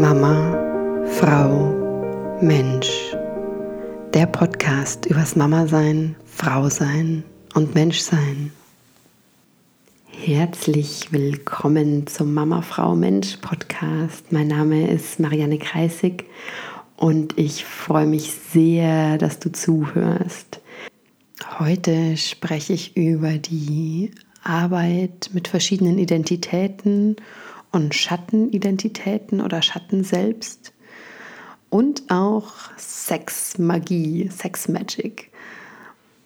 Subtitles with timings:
[0.00, 3.14] Mama, Frau, Mensch.
[4.12, 7.22] Der Podcast übers Mama sein, Frau sein
[7.54, 8.50] und Mensch sein.
[10.08, 14.32] Herzlich willkommen zum Mama, Frau, Mensch Podcast.
[14.32, 16.24] Mein Name ist Marianne Kreisig
[16.96, 20.60] und ich freue mich sehr, dass du zuhörst.
[21.60, 24.10] Heute spreche ich über die
[24.42, 27.22] Arbeit mit verschiedenen Identitäten und
[27.92, 30.72] Schattenidentitäten oder Schatten selbst
[31.70, 35.30] und auch Sexmagie, Sexmagic,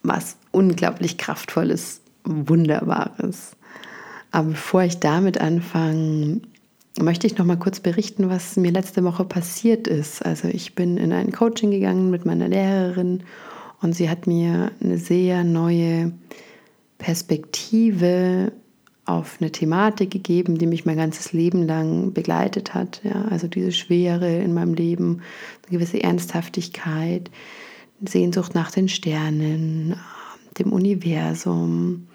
[0.03, 3.57] was unglaublich kraftvolles, wunderbares.
[4.31, 6.43] Aber bevor ich damit anfange,
[7.01, 10.25] möchte ich noch mal kurz berichten, was mir letzte Woche passiert ist.
[10.25, 13.23] Also ich bin in ein Coaching gegangen mit meiner Lehrerin
[13.81, 16.13] und sie hat mir eine sehr neue
[16.99, 18.53] Perspektive
[19.09, 23.01] auf eine Thematik gegeben, die mich mein ganzes Leben lang begleitet hat.
[23.05, 25.23] Ja, also diese Schwere in meinem Leben,
[25.67, 27.31] eine gewisse Ernsthaftigkeit,
[28.05, 29.97] Sehnsucht nach den Sternen,
[30.59, 32.09] dem Universum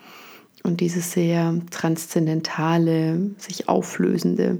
[0.61, 4.59] und dieses sehr transzendentale, sich auflösende.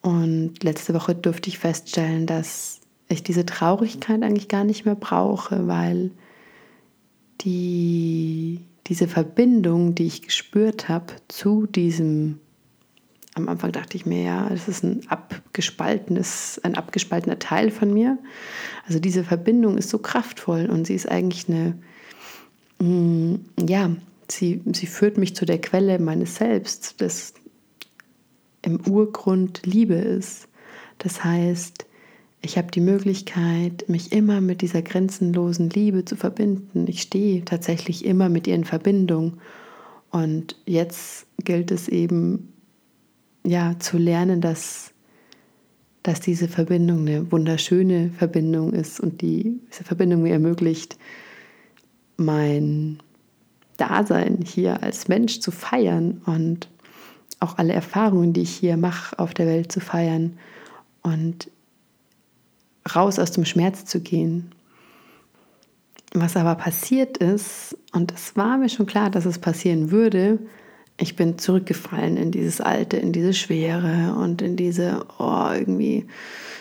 [0.00, 5.68] Und letzte Woche durfte ich feststellen, dass ich diese Traurigkeit eigentlich gar nicht mehr brauche,
[5.68, 6.10] weil
[7.42, 12.40] die diese Verbindung, die ich gespürt habe zu diesem,
[13.34, 18.18] am Anfang dachte ich mir, ja, das ist ein abgespaltenes, ein abgespaltener Teil von mir.
[18.86, 21.78] Also diese Verbindung ist so kraftvoll und sie ist eigentlich eine,
[22.80, 23.36] mm,
[23.68, 23.90] ja,
[24.28, 27.34] sie, sie führt mich zu der Quelle meines Selbst, das
[28.62, 30.48] im Urgrund Liebe ist.
[30.98, 31.86] Das heißt,
[32.42, 36.86] ich habe die Möglichkeit, mich immer mit dieser grenzenlosen Liebe zu verbinden.
[36.88, 39.38] Ich stehe tatsächlich immer mit ihr in Verbindung.
[40.10, 42.52] Und jetzt gilt es eben,
[43.46, 44.92] ja, zu lernen, dass,
[46.02, 50.98] dass diese Verbindung eine wunderschöne Verbindung ist und die, diese Verbindung mir ermöglicht,
[52.16, 52.98] mein
[53.76, 56.68] Dasein hier als Mensch zu feiern und
[57.38, 60.38] auch alle Erfahrungen, die ich hier mache, auf der Welt zu feiern.
[61.02, 61.51] Und
[62.94, 64.52] raus aus dem Schmerz zu gehen.
[66.14, 70.38] Was aber passiert ist, und es war mir schon klar, dass es passieren würde,
[70.98, 76.06] ich bin zurückgefallen in dieses Alte, in diese Schwere und in diese, oh, irgendwie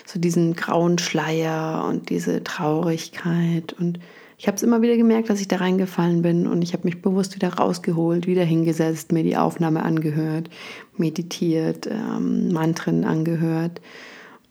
[0.06, 3.74] so diesen grauen Schleier und diese Traurigkeit.
[3.74, 4.00] Und
[4.38, 7.02] ich habe es immer wieder gemerkt, dass ich da reingefallen bin und ich habe mich
[7.02, 10.50] bewusst wieder rausgeholt, wieder hingesetzt, mir die Aufnahme angehört,
[10.98, 13.81] meditiert, ähm, Mantren angehört,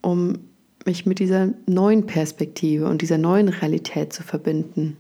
[0.03, 0.39] um
[0.87, 4.97] mich mit dieser neuen Perspektive und dieser neuen Realität zu verbinden.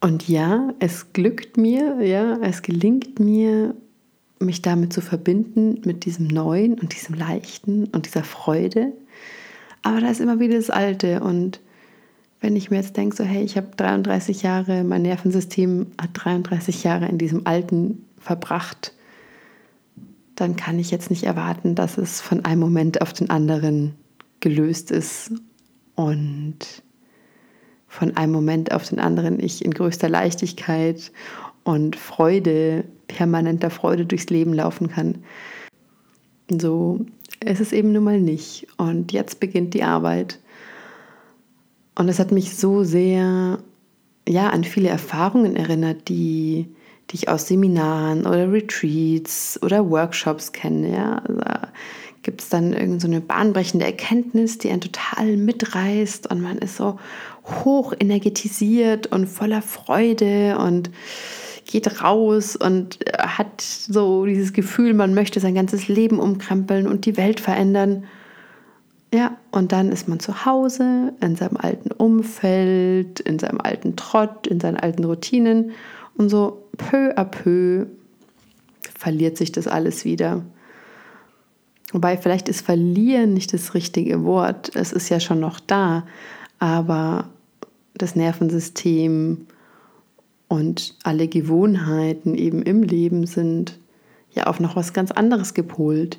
[0.00, 3.74] Und ja, es glückt mir, ja, es gelingt mir,
[4.38, 8.92] mich damit zu verbinden, mit diesem Neuen und diesem Leichten und dieser Freude.
[9.82, 11.20] Aber da ist immer wieder das Alte.
[11.20, 11.60] Und
[12.40, 16.84] wenn ich mir jetzt denke, so, hey, ich habe 33 Jahre, mein Nervensystem hat 33
[16.84, 18.94] Jahre in diesem Alten verbracht,
[20.36, 23.94] dann kann ich jetzt nicht erwarten, dass es von einem Moment auf den anderen
[24.40, 25.32] gelöst ist
[25.94, 26.82] und
[27.86, 31.10] von einem Moment auf den anderen ich in größter Leichtigkeit
[31.64, 35.24] und Freude, permanenter Freude durchs Leben laufen kann.
[36.50, 37.04] So
[37.44, 38.66] ist es eben nun mal nicht.
[38.76, 40.38] Und jetzt beginnt die Arbeit.
[41.94, 43.58] Und es hat mich so sehr
[44.28, 46.68] ja, an viele Erfahrungen erinnert, die,
[47.10, 50.92] die ich aus Seminaren oder Retreats oder Workshops kenne.
[50.92, 51.16] Ja?
[51.18, 51.68] Also,
[52.28, 56.98] gibt es dann irgend so bahnbrechende Erkenntnis, die einen total mitreißt und man ist so
[57.64, 60.90] hoch energetisiert und voller Freude und
[61.64, 67.16] geht raus und hat so dieses Gefühl, man möchte sein ganzes Leben umkrempeln und die
[67.16, 68.04] Welt verändern.
[69.10, 74.46] Ja, und dann ist man zu Hause, in seinem alten Umfeld, in seinem alten Trott,
[74.46, 75.70] in seinen alten Routinen
[76.18, 77.86] und so peu à peu
[78.98, 80.42] verliert sich das alles wieder.
[81.92, 84.74] Wobei vielleicht ist verlieren nicht das richtige Wort.
[84.74, 86.06] Es ist ja schon noch da,
[86.58, 87.28] aber
[87.94, 89.46] das Nervensystem
[90.48, 93.78] und alle Gewohnheiten eben im Leben sind
[94.32, 96.18] ja auf noch was ganz anderes gepolt.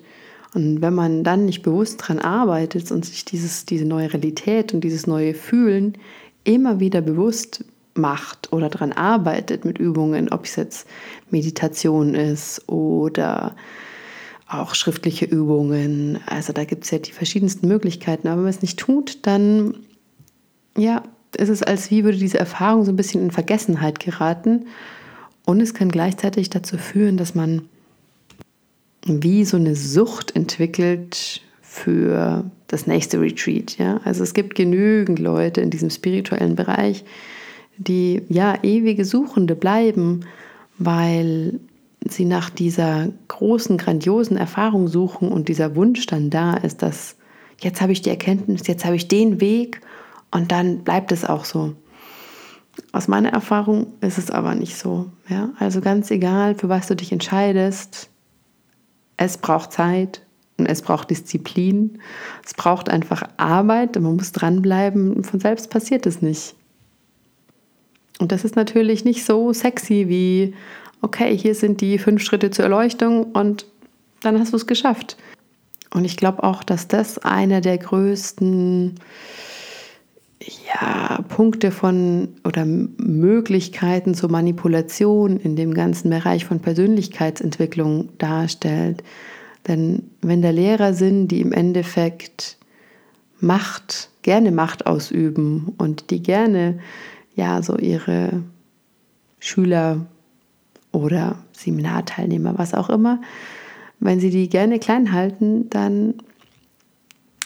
[0.56, 4.84] Und wenn man dann nicht bewusst dran arbeitet und sich dieses, diese neue Realität und
[4.84, 5.94] dieses neue Fühlen
[6.44, 7.64] immer wieder bewusst
[7.94, 10.88] macht oder daran arbeitet mit Übungen, ob es jetzt
[11.30, 13.56] Meditation ist oder
[14.50, 16.20] auch schriftliche Übungen.
[16.26, 18.28] Also da gibt es ja die verschiedensten Möglichkeiten.
[18.28, 19.76] Aber wenn man es nicht tut, dann
[20.76, 21.04] ja,
[21.38, 24.66] ist es als wie würde diese Erfahrung so ein bisschen in Vergessenheit geraten.
[25.46, 27.70] Und es kann gleichzeitig dazu führen, dass man
[29.06, 33.78] wie so eine Sucht entwickelt für das nächste Retreat.
[33.78, 34.02] Ja?
[34.04, 37.04] Also es gibt genügend Leute in diesem spirituellen Bereich,
[37.78, 40.26] die ja ewige Suchende bleiben,
[40.78, 41.60] weil
[42.08, 47.18] sie nach dieser großen, grandiosen Erfahrung suchen und dieser Wunsch dann da ist, dass
[47.60, 49.82] jetzt habe ich die Erkenntnis, jetzt habe ich den Weg
[50.32, 51.76] und dann bleibt es auch so.
[52.94, 55.12] Aus meiner Erfahrung ist es aber nicht so.
[55.28, 55.50] Ja?
[55.60, 58.10] Also ganz egal, für was du dich entscheidest,
[59.18, 60.22] es braucht Zeit
[60.58, 62.00] und es braucht Disziplin.
[62.46, 65.24] Es braucht einfach Arbeit und man muss dranbleiben.
[65.24, 66.56] Von selbst passiert es nicht.
[68.20, 70.54] Und das ist natürlich nicht so sexy wie,
[71.02, 73.66] okay, hier sind die fünf Schritte zur Erleuchtung und
[74.22, 75.18] dann hast du es geschafft.
[75.92, 78.96] Und ich glaube auch, dass das einer der größten
[80.68, 89.04] ja, Punkte von oder Möglichkeiten zur Manipulation in dem ganzen Bereich von Persönlichkeitsentwicklung darstellt.
[89.68, 92.58] Denn wenn da Lehrer sind, die im Endeffekt
[93.42, 96.80] Macht, gerne Macht ausüben und die gerne
[97.36, 98.44] ja so ihre
[99.40, 100.06] Schüler
[100.92, 103.22] oder Seminarteilnehmer, was auch immer,
[104.00, 106.16] wenn sie die gerne klein halten, dann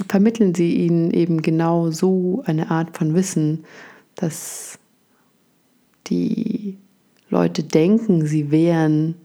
[0.07, 3.65] vermitteln sie ihnen eben genau so eine Art von Wissen,
[4.15, 4.79] dass
[6.07, 6.77] die
[7.29, 9.15] Leute denken, sie wären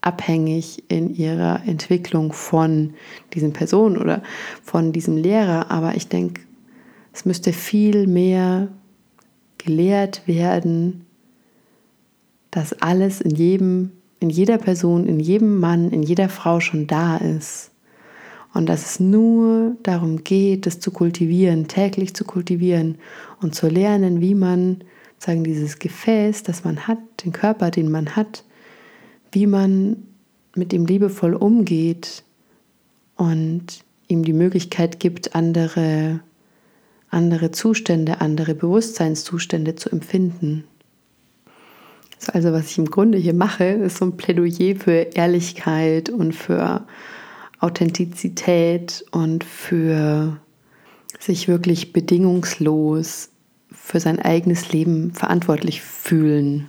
[0.00, 2.94] abhängig in ihrer Entwicklung von
[3.34, 4.22] diesen Personen oder
[4.62, 5.70] von diesem Lehrer.
[5.70, 6.42] Aber ich denke,
[7.12, 8.68] es müsste viel mehr
[9.58, 11.04] gelehrt werden,
[12.50, 17.16] dass alles in jedem, in jeder Person, in jedem Mann, in jeder Frau schon da
[17.16, 17.70] ist
[18.54, 22.98] und dass es nur darum geht, das zu kultivieren, täglich zu kultivieren
[23.40, 24.78] und zu lernen, wie man
[25.18, 28.44] sagen dieses Gefäß, das man hat, den Körper, den man hat,
[29.32, 30.04] wie man
[30.54, 32.24] mit ihm liebevoll umgeht
[33.16, 36.20] und ihm die Möglichkeit gibt, andere
[37.10, 40.64] andere Zustände, andere Bewusstseinszustände zu empfinden.
[42.32, 46.84] Also was ich im Grunde hier mache, ist so ein Plädoyer für Ehrlichkeit und für
[47.60, 50.38] Authentizität und für
[51.20, 53.30] sich wirklich bedingungslos
[53.70, 56.68] für sein eigenes Leben verantwortlich fühlen.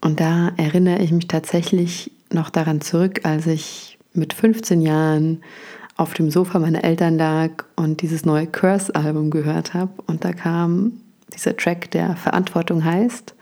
[0.00, 5.42] Und da erinnere ich mich tatsächlich noch daran zurück, als ich mit 15 Jahren
[5.96, 9.92] auf dem Sofa meiner Eltern lag und dieses neue Curse-Album gehört habe.
[10.06, 10.92] Und da kam
[11.34, 13.34] dieser Track, der Verantwortung heißt.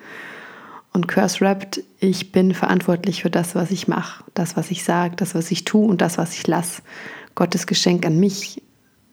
[0.99, 5.15] Und Curse rappt, ich bin verantwortlich für das, was ich mache, das, was ich sage,
[5.15, 6.83] das, was ich tue und das, was ich lasse.
[7.37, 8.61] Gottes Geschenk an mich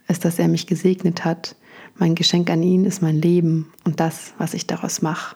[0.07, 1.55] ist, dass er mich gesegnet hat.
[1.95, 5.35] Mein Geschenk an ihn ist mein Leben und das, was ich daraus mache.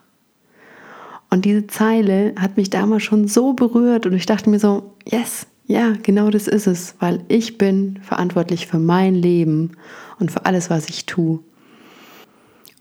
[1.29, 5.45] Und diese Zeile hat mich damals schon so berührt und ich dachte mir so, yes,
[5.67, 9.73] ja, genau das ist es, weil ich bin verantwortlich für mein Leben
[10.17, 11.41] und für alles, was ich tue.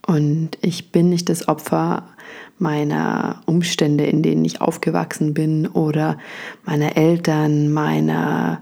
[0.07, 2.07] Und ich bin nicht das Opfer
[2.59, 6.17] meiner Umstände, in denen ich aufgewachsen bin oder
[6.65, 8.61] meiner Eltern, meiner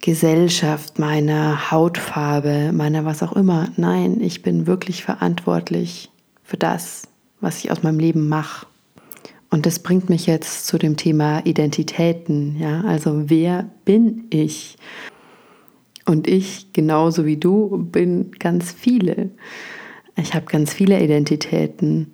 [0.00, 3.68] Gesellschaft, meiner Hautfarbe, meiner was auch immer.
[3.76, 6.10] Nein, ich bin wirklich verantwortlich
[6.42, 7.08] für das,
[7.40, 8.66] was ich aus meinem Leben mache.
[9.50, 12.56] Und das bringt mich jetzt zu dem Thema Identitäten.
[12.58, 14.76] Ja, also wer bin ich?
[16.06, 19.30] Und ich, genauso wie du, bin ganz viele.
[20.16, 22.12] Ich habe ganz viele Identitäten.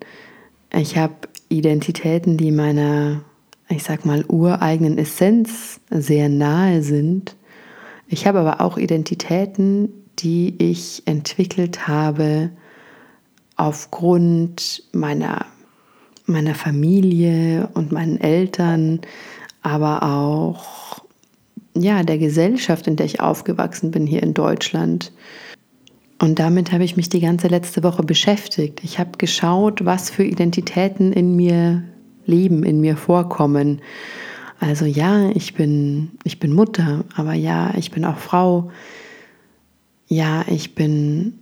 [0.73, 1.15] Ich habe
[1.49, 3.23] Identitäten, die meiner,
[3.69, 7.37] ich sag mal, ureigenen Essenz sehr nahe sind.
[8.09, 12.51] Ich habe aber auch Identitäten, die ich entwickelt habe
[13.57, 15.47] aufgrund meiner,
[16.27, 19.01] meiner Familie und meinen Eltern,
[19.63, 21.03] aber auch
[21.75, 25.13] ja, der Gesellschaft, in der ich aufgewachsen bin hier in Deutschland.
[26.19, 28.83] Und damit habe ich mich die ganze letzte Woche beschäftigt.
[28.83, 31.83] Ich habe geschaut, was für Identitäten in mir
[32.25, 33.83] leben, in mir vorkommen.
[34.59, 38.71] Also ja, ich bin, ich bin Mutter, aber ja, ich bin auch Frau.
[40.09, 41.39] Ja, ich bin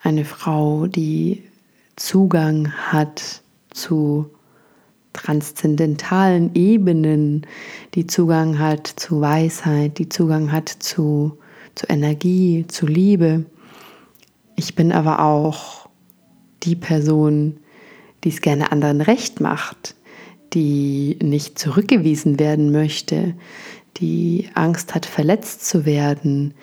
[0.00, 1.42] eine Frau, die
[1.96, 4.30] Zugang hat zu
[5.12, 7.46] transzendentalen Ebenen,
[7.94, 11.38] die Zugang hat zu Weisheit, die Zugang hat zu,
[11.74, 13.44] zu Energie, zu Liebe.
[14.56, 15.88] Ich bin aber auch
[16.62, 17.58] die Person,
[18.22, 19.94] die es gerne anderen recht macht,
[20.52, 23.34] die nicht zurückgewiesen werden möchte,
[23.96, 26.54] die Angst hat, verletzt zu werden,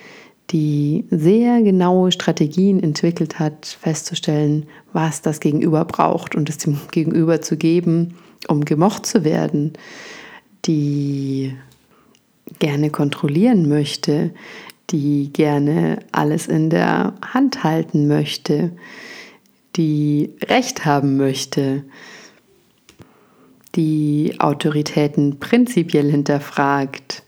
[0.49, 7.41] die sehr genaue Strategien entwickelt hat, festzustellen, was das Gegenüber braucht und es dem Gegenüber
[7.41, 8.15] zu geben,
[8.47, 9.73] um gemocht zu werden,
[10.65, 11.55] die
[12.59, 14.31] gerne kontrollieren möchte,
[14.91, 18.71] die gerne alles in der Hand halten möchte,
[19.75, 21.83] die Recht haben möchte,
[23.75, 27.23] die Autoritäten prinzipiell hinterfragt,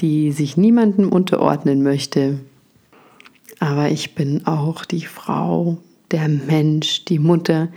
[0.00, 2.40] die sich niemandem unterordnen möchte.
[3.60, 5.78] Aber ich bin auch die Frau,
[6.10, 7.68] der Mensch, die Mutter,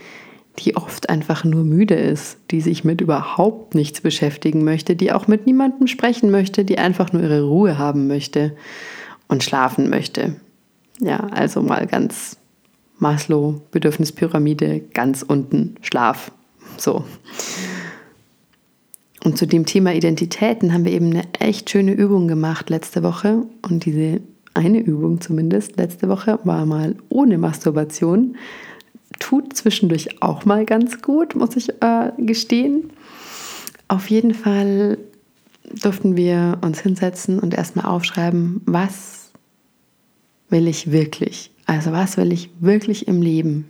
[0.60, 5.28] die oft einfach nur müde ist, die sich mit überhaupt nichts beschäftigen möchte, die auch
[5.28, 8.56] mit niemandem sprechen möchte, die einfach nur ihre Ruhe haben möchte
[9.28, 10.36] und schlafen möchte.
[11.00, 12.38] Ja, also mal ganz
[12.98, 16.32] Maslow, Bedürfnispyramide, ganz unten, Schlaf.
[16.78, 17.04] So.
[19.24, 23.44] Und zu dem Thema Identitäten haben wir eben eine echt schöne Übung gemacht letzte Woche.
[23.62, 24.22] Und diese
[24.54, 28.38] eine Übung zumindest letzte Woche war mal ohne Masturbation
[29.20, 32.92] tut zwischendurch auch mal ganz gut, muss ich äh, gestehen.
[33.88, 34.98] Auf jeden Fall
[35.82, 39.32] durften wir uns hinsetzen und erstmal aufschreiben, was
[40.50, 41.52] will ich wirklich?
[41.66, 43.70] Also was will ich wirklich im Leben?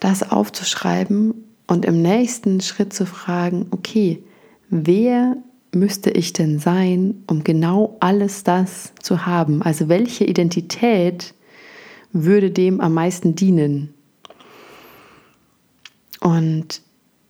[0.00, 1.34] Das aufzuschreiben
[1.66, 4.22] und im nächsten Schritt zu fragen, okay,
[4.68, 5.36] wer
[5.72, 9.62] müsste ich denn sein, um genau alles das zu haben?
[9.62, 11.34] Also welche Identität
[12.14, 13.92] würde dem am meisten dienen.
[16.20, 16.80] Und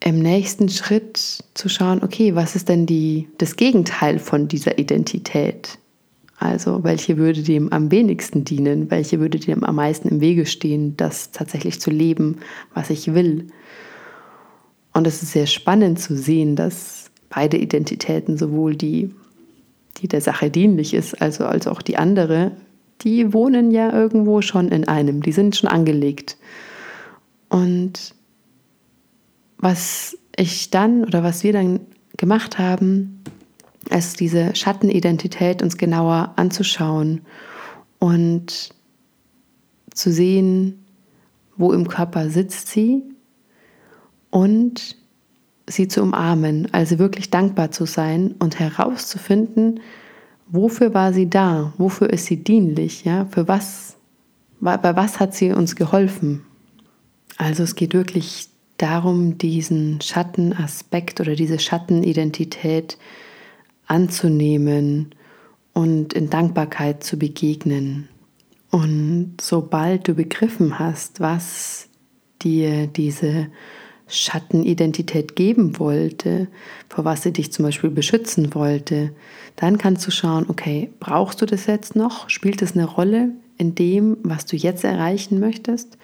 [0.00, 5.78] im nächsten Schritt zu schauen, okay, was ist denn die, das Gegenteil von dieser Identität?
[6.38, 8.90] Also welche würde dem am wenigsten dienen?
[8.90, 12.36] Welche würde dem am meisten im Wege stehen, das tatsächlich zu leben,
[12.74, 13.48] was ich will?
[14.92, 19.10] Und es ist sehr spannend zu sehen, dass beide Identitäten, sowohl die,
[19.98, 22.52] die der Sache dienlich ist, also als auch die andere,
[23.02, 26.36] die wohnen ja irgendwo schon in einem, die sind schon angelegt.
[27.48, 28.14] Und
[29.58, 31.80] was ich dann oder was wir dann
[32.16, 33.22] gemacht haben,
[33.90, 37.20] ist diese Schattenidentität uns genauer anzuschauen
[37.98, 38.70] und
[39.92, 40.84] zu sehen,
[41.56, 43.02] wo im Körper sitzt sie
[44.30, 44.96] und
[45.68, 49.80] sie zu umarmen, also wirklich dankbar zu sein und herauszufinden,
[50.48, 51.72] wofür war sie da?
[51.78, 53.04] Wofür ist sie dienlich?
[53.04, 53.26] Ja?
[53.26, 53.96] Für was,
[54.60, 56.42] bei was hat sie uns geholfen?
[57.36, 62.98] Also es geht wirklich darum, diesen Schattenaspekt oder diese Schattenidentität
[63.86, 65.14] anzunehmen
[65.72, 68.08] und in Dankbarkeit zu begegnen.
[68.70, 71.88] Und sobald du begriffen hast, was
[72.42, 73.48] dir diese
[74.14, 76.48] Schattenidentität geben wollte,
[76.88, 79.12] vor was sie dich zum Beispiel beschützen wollte,
[79.56, 82.28] dann kannst du schauen, okay, brauchst du das jetzt noch?
[82.30, 85.98] Spielt es eine Rolle in dem, was du jetzt erreichen möchtest?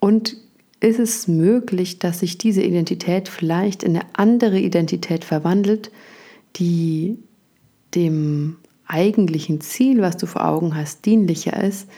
[0.00, 0.36] Und
[0.80, 5.90] ist es möglich, dass sich diese Identität vielleicht in eine andere Identität verwandelt,
[6.56, 7.18] die
[7.94, 11.88] dem eigentlichen Ziel, was du vor Augen hast, dienlicher ist,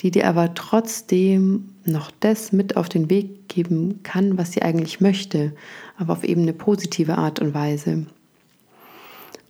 [0.00, 5.00] die dir aber trotzdem noch das mit auf den Weg geben kann, was sie eigentlich
[5.00, 5.52] möchte,
[5.96, 8.06] aber auf eben eine positive Art und Weise.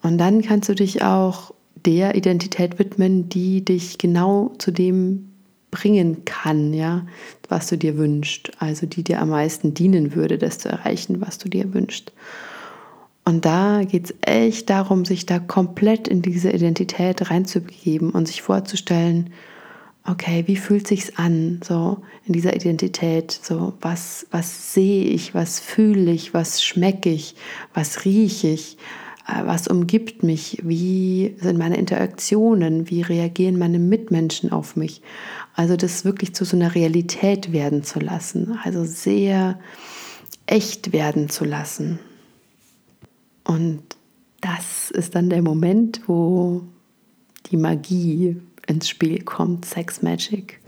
[0.03, 5.29] Und dann kannst du dich auch der Identität widmen, die dich genau zu dem
[5.71, 7.07] bringen kann, ja,
[7.49, 11.39] was du dir wünschst, also die dir am meisten dienen würde, das zu erreichen, was
[11.39, 12.13] du dir wünschst.
[13.25, 18.43] Und da geht es echt darum, sich da komplett in diese Identität reinzubegeben und sich
[18.43, 19.31] vorzustellen,
[20.05, 25.61] okay, wie fühlt sich's an, so in dieser Identität, so was, was sehe ich, was
[25.61, 27.37] fühle ich, was schmecke ich,
[27.73, 28.79] was rieche ich,
[29.29, 35.03] äh, was umgibt mich, wie sind meine Interaktionen, wie reagieren meine Mitmenschen auf mich.
[35.55, 39.61] Also das wirklich zu so einer Realität werden zu lassen, also sehr
[40.47, 42.01] echt werden zu lassen.
[43.45, 43.83] Und
[44.41, 46.63] das ist dann der Moment, wo
[47.51, 50.61] die Magie ins Spiel kommt, Sex Magic.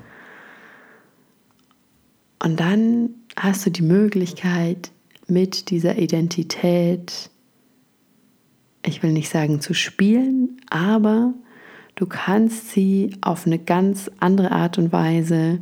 [2.43, 4.91] Und dann hast du die Möglichkeit,
[5.27, 7.31] mit dieser Identität,
[8.85, 11.33] ich will nicht sagen zu spielen, aber
[11.95, 15.61] du kannst sie auf eine ganz andere Art und Weise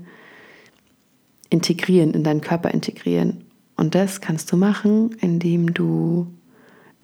[1.51, 3.45] integrieren, in deinen Körper integrieren.
[3.77, 6.27] Und das kannst du machen, indem du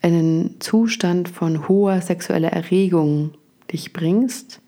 [0.01, 3.33] in einen Zustand von hoher sexueller Erregung
[3.73, 4.61] dich bringst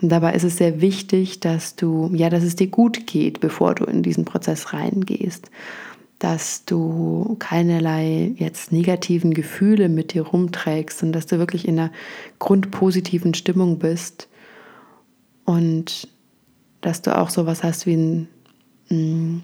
[0.00, 3.74] und dabei ist es sehr wichtig, dass du, ja, dass es dir gut geht, bevor
[3.74, 5.50] du in diesen Prozess reingehst.
[6.20, 11.92] Dass du keinerlei jetzt negativen Gefühle mit dir rumträgst und dass du wirklich in einer
[12.38, 14.28] grundpositiven Stimmung bist.
[15.44, 16.08] Und
[16.80, 18.28] dass du auch sowas hast wie ein,
[18.90, 19.38] mm,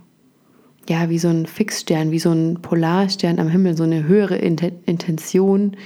[0.89, 5.77] ja, wie so ein Fixstern, wie so ein Polarstern am Himmel, so eine höhere Intention,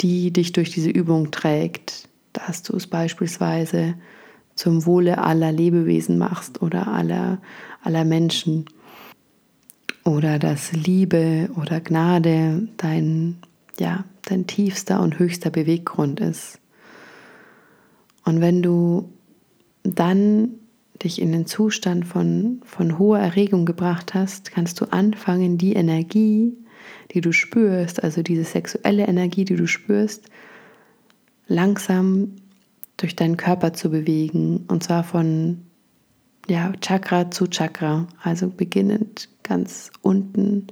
[0.00, 3.94] die dich durch diese Übung trägt dass du es beispielsweise
[4.54, 7.40] zum Wohle aller Lebewesen machst oder aller,
[7.82, 8.66] aller Menschen.
[10.04, 13.38] Oder dass Liebe oder Gnade dein,
[13.78, 16.58] ja, dein tiefster und höchster Beweggrund ist.
[18.24, 19.12] Und wenn du
[19.84, 20.50] dann
[21.02, 26.56] dich in den Zustand von, von hoher Erregung gebracht hast, kannst du anfangen, die Energie,
[27.12, 30.28] die du spürst, also diese sexuelle Energie, die du spürst,
[31.52, 32.36] langsam
[32.96, 34.64] durch deinen Körper zu bewegen.
[34.68, 35.62] Und zwar von
[36.48, 40.66] ja, Chakra zu Chakra, also beginnend ganz unten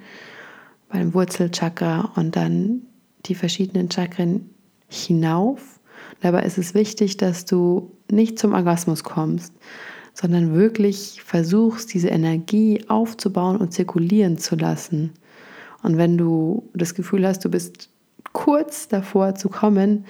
[0.89, 2.83] beim Wurzelchakra und dann
[3.27, 4.51] die verschiedenen Chakren
[4.89, 5.81] hinauf.
[6.21, 9.53] Dabei ist es wichtig, dass du nicht zum Orgasmus kommst,
[10.15, 15.13] sondern wirklich versuchst, diese Energie aufzubauen und zirkulieren zu lassen.
[15.83, 17.91] Und wenn du das Gefühl hast, du bist
[18.33, 20.05] kurz davor zu kommen,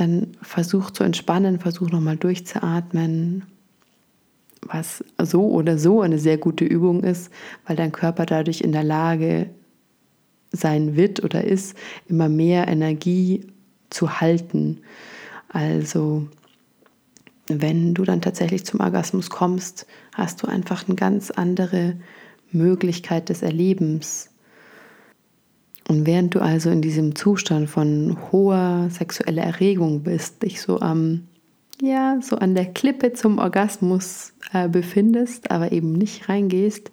[0.00, 3.44] dann versuch zu entspannen, versuch nochmal durchzuatmen,
[4.62, 7.30] was so oder so eine sehr gute Übung ist,
[7.66, 9.50] weil dein Körper dadurch in der Lage
[10.50, 11.76] sein wird oder ist,
[12.06, 13.46] immer mehr Energie
[13.90, 14.80] zu halten.
[15.48, 16.26] Also
[17.46, 21.96] wenn du dann tatsächlich zum Orgasmus kommst, hast du einfach eine ganz andere
[22.52, 24.30] Möglichkeit des Erlebens.
[25.88, 31.24] Und während du also in diesem Zustand von hoher sexueller Erregung bist, dich so am
[31.80, 36.90] ja, so an der Klippe zum Orgasmus äh, befindest, aber eben nicht reingehst,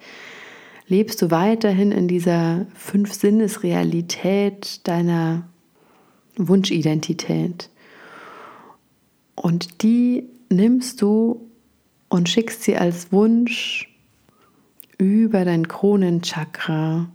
[0.88, 5.50] lebst du weiterhin in dieser Fünf-Sinnes-Realität deiner
[6.38, 7.70] Wunschidentität.
[9.36, 11.50] Und die nimmst du
[12.08, 13.90] und schickst sie als Wunsch
[14.98, 17.10] über dein Kronenchakra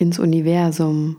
[0.00, 1.18] ins Universum.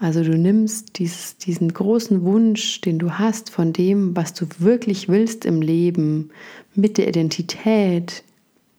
[0.00, 5.08] Also du nimmst dieses, diesen großen Wunsch, den du hast von dem, was du wirklich
[5.08, 6.30] willst im Leben,
[6.74, 8.24] mit der Identität,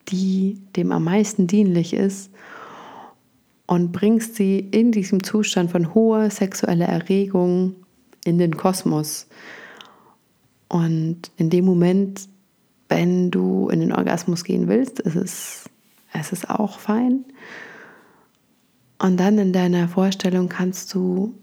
[0.10, 2.32] die dem am meisten dienlich ist,
[3.66, 7.76] und bringst sie in diesem Zustand von hoher sexueller Erregung
[8.26, 9.28] in den Kosmos.
[10.68, 12.28] Und in dem Moment,
[12.90, 15.70] wenn du in den Orgasmus gehen willst, ist es,
[16.20, 17.26] ist es auch fein.
[19.00, 21.34] Und dann in deiner Vorstellung kannst du,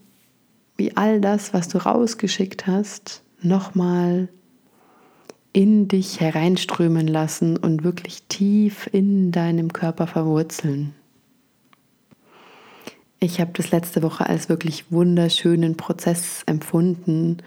[0.77, 4.29] wie all das, was du rausgeschickt hast, nochmal
[5.53, 10.95] in dich hereinströmen lassen und wirklich tief in deinem Körper verwurzeln.
[13.21, 17.39] Ich habe das letzte Woche als wirklich wunderschönen Prozess empfunden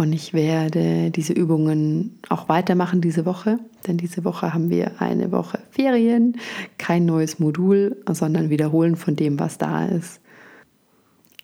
[0.00, 5.30] und ich werde diese Übungen auch weitermachen diese Woche, denn diese Woche haben wir eine
[5.30, 6.38] Woche Ferien,
[6.78, 10.22] kein neues Modul, sondern wiederholen von dem, was da ist.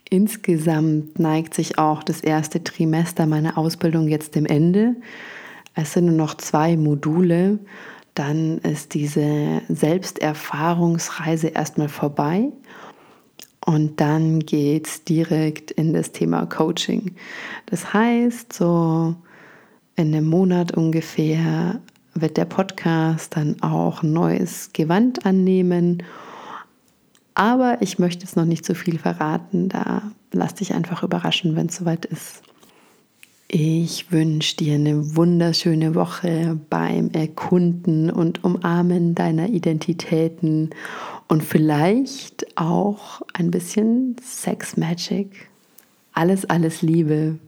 [0.09, 4.97] Insgesamt neigt sich auch das erste Trimester meiner Ausbildung jetzt dem Ende.
[5.75, 7.59] Es sind nur noch zwei Module.
[8.15, 12.53] Dann ist diese Selbsterfahrungsreise erstmal vorbei
[13.67, 17.17] und dann geht es direkt in das Thema Coaching.
[17.67, 19.17] Das heißt, so
[19.97, 21.81] in einem Monat ungefähr
[22.15, 26.05] wird der Podcast dann auch ein neues Gewand annehmen.
[27.35, 29.69] Aber ich möchte jetzt noch nicht zu so viel verraten.
[29.69, 32.43] Da lass dich einfach überraschen, wenn es soweit ist.
[33.49, 40.71] Ich wünsche dir eine wunderschöne Woche beim Erkunden und Umarmen deiner Identitäten
[41.29, 45.49] und vielleicht auch ein bisschen Sex Magic.
[46.13, 47.39] Alles, alles Liebe.